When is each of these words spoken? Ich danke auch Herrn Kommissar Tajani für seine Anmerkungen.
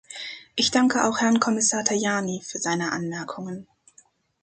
Ich 0.55 0.71
danke 0.71 1.03
auch 1.03 1.19
Herrn 1.19 1.39
Kommissar 1.39 1.83
Tajani 1.83 2.41
für 2.43 2.57
seine 2.57 2.91
Anmerkungen. 2.91 3.67